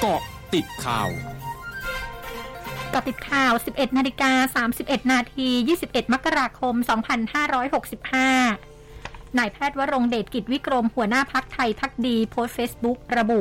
[0.00, 0.20] เกาะ
[0.54, 1.08] ติดข่าว
[2.92, 5.48] กาะติดข่าว 11 นาฬิกา 31 นาที
[5.82, 6.74] 21 มกราคม
[8.46, 13.40] 2565 นายแพทย์วรงเดชกิจวิกรมหัวหน้าพักไทยพักดี โพสเฟซบุ๊กระบุ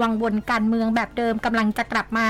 [0.00, 2.28] วังวนการเมืองแบบเดิมกำลังจะกลับมา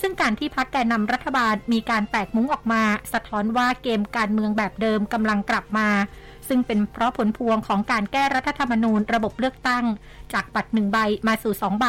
[0.00, 2.82] ซึ่งการที่พักแกนนำรัฐบาลมีการแตกมุ้งออกมา
[3.12, 5.88] สะท้อนว่าเกมการเมืองแบบเดิมกำลังกลับมา
[6.48, 9.84] ซึ่งเป็นเพราะผลพวงของการแก้รัฐธรรมนูญระบบเลือกตั้ง
[10.32, 11.86] จากบัตรหนึ่งใบมาสู่สองใบ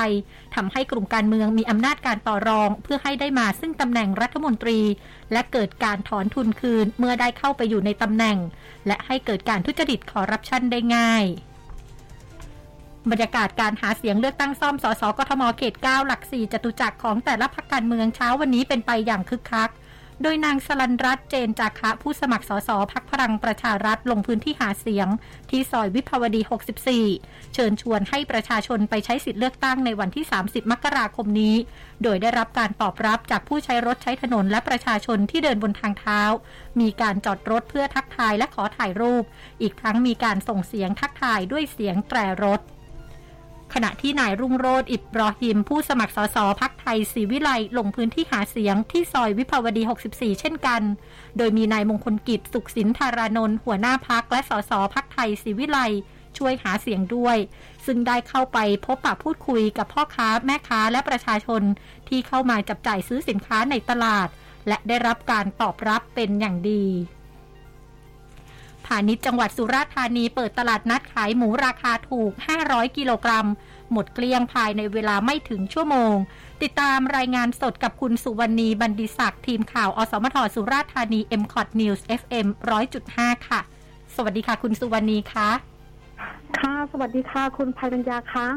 [0.55, 4.79] ทำให้กลุ่มการเมืองมีอำนาจการต่อรอง เพื่อให้ได้มาซึ่งตำแหน่งรัฐมนตรี
[5.31, 8.37] และเกิดการถอนทุนคืนเมื่อได้เข้าไปอยู่ในตำแหน่ง
[8.87, 11.25] และให้เกิดการทุจริตคอร์รัปชันได้ง่าย
[13.11, 19.71] บรรยากาศการหาเสียงเลือกตั้งซ่อมสสกทมเขต 9 หลัก 4จตุจักรของแต่ละพรรคการเมืองเช้าวันนี้เป็นไปอย่างคึกคัก
[20.23, 25.07] โดยนางสลันรัตเจนจากะผู้สมัครสสพักพลังประชารัฐลงพื้นที่หาเสียง
[25.49, 26.41] ที่ซอยวิภาวดี
[26.97, 31.55] 64 เชิญชวนให้ประชาชนไปใช้สิทธิเลือกตั้งในวันที่ 30 มกราคมนี้
[32.03, 36.21] โดยได้รับการตอบรับจากผู้ใช้รถใช้ถนนและประชาชนที่เดินบนทางเท้า
[36.79, 39.23] มีการจอดรถเพื่อทักทายและขอถ่ายรูป
[39.61, 42.61] อีกทั้งมีการส่งเสียงทักทายด้วยเสียงแตรรถ
[43.73, 50.81] ขณะที่นายรุ่งโรธอิบรอฮิม ผู้สมัครสสพักไทยศรีวิไลลงพื้นที่หาเสียงที่ซอยวิภาวดี 64 เช่นกัน
[51.37, 55.79] โดยมีนายมงคลกิจสุขสินธารานนท์หัวหน้าพักและสสพักไทยศรีวิไล
[56.37, 57.37] ช่วยหาเสียงด้วย
[57.85, 61.61] ซึ่งได้เข้าไปพบปะพูดคุยกับพ่อค้าแม่ค้าและประชาชน
[62.09, 64.27] ที่เข้ามาจับจ่ายซื้อสินค้าในตลาด
[64.67, 66.85] และได้รับการตอบรับเป็นอย่างดี
[68.85, 72.31] พาณิชย์จังหวัดสุราษฎร์ธานีเปิดตลาดนัดขายหมูราคาถูก
[72.63, 73.47] 500 กิโลกรัม
[73.91, 76.15] หมดเกลี้ยงภายในเวลาไม่ถึงชั่วโมง
[76.61, 82.47] ติดตามรายงานสดกับคุณสุวรรณีบันดิศักดิ์ทีมข่าวอสมทสุราษฎร์ธานี m c o t News FM
[82.97, 83.59] 100.5 ค่ะ
[84.15, 85.49] สวัสดีค่ะ คุณสุวรรณีคะ
[86.59, 88.47] ค่ะ สวัสดีค่ะ คุณภัยปัญญาคะ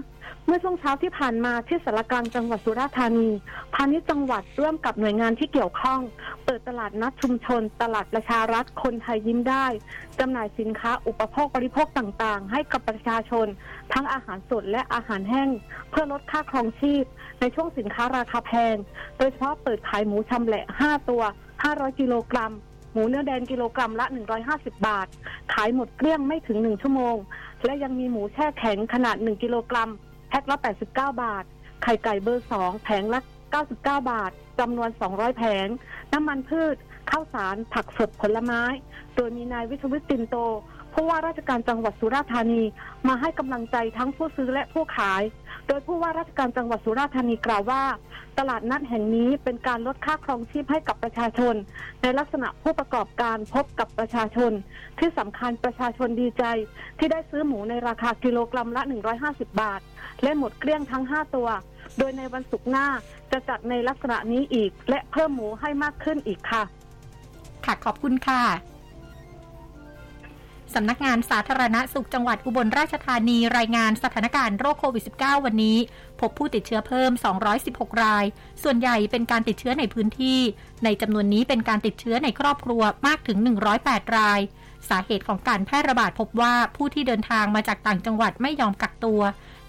[0.47, 3.29] เมื่อช่วงเช้าที่ผ่านมาที่สารกลางจังหวัดสุราษฎร์ธานี
[3.75, 6.01] พาณิชย์จังหวัดร่วมกับหน่วยงานที่เกี่ยวข้อง
[6.45, 9.67] เปิดตลาดนัดชุมชน ตลาดประชารัฐคนไทยยิ้มได้
[10.19, 13.47] จำหน่ายสินค้าอุปโภคบริโภคต่างๆ ให้กับประชาชน
[13.93, 15.51] ทั้งอาหารสดและอาหารแห้ง
[15.91, 17.05] เพื่อลดค่าครองชีพ
[17.41, 18.77] ในช่วงสินค้าราคาแพง
[19.19, 21.23] โดยเฉพาะเปิดขายหมูชำแหละ 5 ตัว
[21.63, 22.55] 500 กิโลกรัม
[22.93, 24.07] หมูเนื้อแดงกิโลกรัมละ
[24.47, 25.07] 150 บาท
[25.53, 27.17] ขายหมดเกลี้ยงไม่ถึง 1 ชั่วโมง
[27.65, 29.91] และยังมีหมูแช่แข็งขนาด 1 กิโลกรัม
[30.29, 30.87] แพ็คละ 89
[31.23, 31.45] บาท
[31.83, 33.21] ไข่ไก่เบอร์สองแผงละ
[33.61, 35.67] 99 บาทจำนวน 200 แผง
[36.13, 36.77] น้ำมันพืช
[37.11, 38.63] ข้าวสาร ผักสดผลไม้
[39.15, 40.37] โดยมีนายวิทวิตตินโต
[40.93, 42.63] ผู้ว่าราชการจังหวัดสุราษฎร์ธานี
[43.09, 45.23] มาให้กำลังใจทั้งผู้ซื้อและผู้ขาย
[45.69, 47.83] โดยผู้ว่าราชการจังหวัดสุราษฎร์ธานีกล่าวว่า
[48.39, 51.55] ตลาดนัดแห่งนี้เป็นการลดค่าครองชีพให้กับประชาชน
[52.03, 54.53] ในลักษณะผู้ประกอบการพบกับประชาชน
[54.99, 56.45] ที่สำคัญประชาชนดีใจ
[56.99, 58.83] ที่ได้ซื้อหมูในราคากิโลกรัมละ
[59.23, 59.81] 150 บาท
[60.23, 61.49] และหมดเกลี้ยงทั้ง 5 ตัว
[61.99, 62.87] โดยในวันศุกร์หน้า
[63.33, 66.63] จะจัดในลักษณะนี้อีก และเพิ่มหมูให้มากขึ้นอีกค่ะ
[67.65, 68.72] ค่ะขอบคุณค่ะ
[70.75, 75.79] สำนักงานสาธารณสุขจังหวัดอุบลราชธานีรายงานสถานการณ์โรคโควิด -19 วันนี้
[76.21, 77.11] พบผู้ติดเชื้อเพิ่ม
[77.57, 78.25] 216 ราย
[78.63, 80.39] ส่วนใหญ่เป็นการติดเชื้อในพื้นที่
[80.85, 83.39] ในจำนวนนี้เป็นการติดเชื้อในครอบครัวมากถึง
[83.77, 84.41] 108 ราย
[84.91, 89.21] สาเหตุของการแพร่ระบาดพบว่าผู้ที่เดินทางมาจากต่างจังหวัดไม่ยอมกักตัว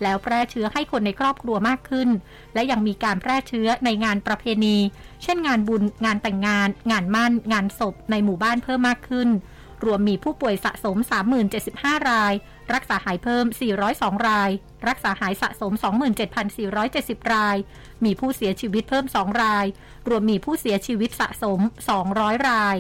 [0.04, 2.10] แล้วแพร่เชื้อให้คนในครอบครัวมากขึ้น
[2.54, 4.78] และยังมีการแพร่เชื้อในงานประเพณี
[5.24, 9.30] เช่นงานบุญ งานแต่งงาน งานมั่น งานศพ ในหมู่บ้านเพิ่มมากขึ้น
[9.86, 10.98] รวมมีผู้ป่วยสะสม
[11.54, 12.34] 3075 ราย
[12.74, 13.46] รักษาหายเพิ่ม
[13.86, 14.50] 402 ราย
[14.88, 15.74] รักษาหายสะสม
[16.54, 17.58] 27,470 ราย
[18.06, 19.66] มีผู้เสียชีวิตเพิ่ม 2 ราย
[20.10, 21.60] รวมมีผู้เสียชีวิตสะสม
[22.04, 22.78] 200 ราย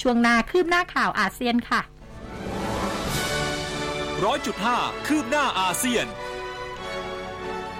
[0.00, 1.80] ช่วงนาคืบหน้าข่าวอาเซียนค่ะ
[4.24, 6.06] ร้อยจุดห้าคืบหน้าอาเซียน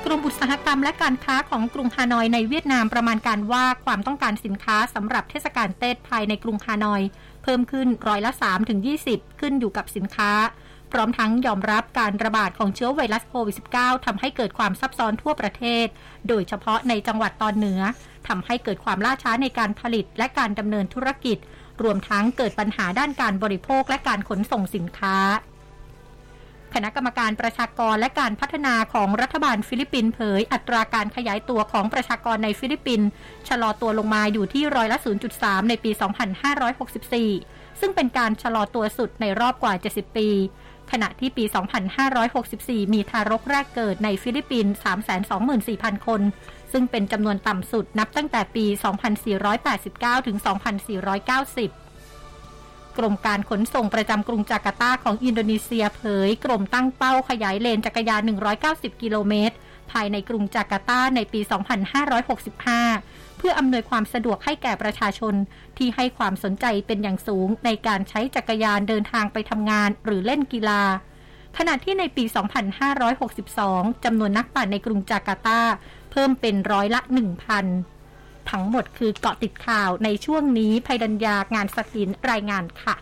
[0.05, 7.03] กรมอุตสาหกรรมและการค้าของกรุงฮานอยในเวียดนามประมาณการว่าความต้องการสินค้าสำหรับเทศกาลเต้ภายในกรุงฮานอย
[7.43, 10.33] เพิ่มขึ้นร้อยละ3ถึง20 ขึ้นอยู่กับสินค้า
[10.93, 15.87] พร้อมทั้งยอมรับการระบาดของเชื้อไวรัสโควิด -19 ทำให้เกิดความซับซ้อนทั่วประเทศ
[16.29, 17.81] โดยเฉพาะในจังหวัดตอนเหนือ
[18.29, 21.39] ทำให้เกิดความล่าช้าในการผลิตและการดำเนินธุรกิจ
[21.83, 25.17] รวมทั้งเกิดปัญหาด้านการบริโภคและการขนส่งสินค้า
[26.75, 33.09] คณะกรรมการประชากรและการพัฒนาของรัฐบาลฟิลิปปินส์เผย อัตราการขยายตัวของประชากรในฟิลิปปินส์
[33.49, 34.99] ชะลอตัวลงมาอยู่ที่ร้อยละ
[35.33, 35.91] 0.3 ในปี
[37.21, 40.29] 2564 ซึ่งเป็นการชะลอตัวสุดในรอบกว่า 70 ปี
[40.93, 41.45] ขณะที่ปี
[42.19, 44.73] 2564 มีทารกแรกเกิดในฟิลิปปินส์
[45.41, 46.21] 324,000 คน
[46.73, 48.65] ซึ่งเป็นจำนวนต่ำสุดนับตั้งแต่ปี
[49.67, 51.88] 2489 ถึง 2490
[52.99, 58.31] กรมการขนส่งประจำกรุงจาการ์ตาของอินโดนีเซียเผย กรมตั้งเป้าขยายเลนจักรยาน
[58.65, 59.57] 190 กิโลเมตร
[59.91, 61.41] ภายในกรุงจาการ์ตาในปี
[62.21, 65.35] 2565 เพื่ออำนวยความสะดวกให้แก่ประชาชน
[65.79, 70.83] ที่ให้ความสนใจเป็นอย่างสูงในการใช้จักรยานเดินทางไปทำงานหรือเล่นกีฬา
[71.59, 72.25] ขณะที่ในปี
[73.09, 75.61] 2562 จำนวนนักปั่นในกรุงจาการ์ตา
[76.13, 77.98] เพิ่มเป็นร้อยละ 1,000
[78.51, 82.95] ทั้งหมดคือเกาะติดข่าวในช่วงนี้ภัยดัญญางานสกินรายงานค่ะ